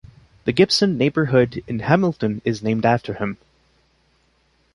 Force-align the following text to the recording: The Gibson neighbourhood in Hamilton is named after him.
The 0.45 0.51
Gibson 0.51 0.97
neighbourhood 0.97 1.63
in 1.67 1.81
Hamilton 1.81 2.41
is 2.43 2.63
named 2.63 2.87
after 2.87 3.13
him. 3.13 3.37